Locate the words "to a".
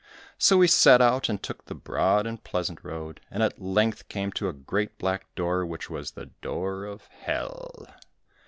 4.31-4.53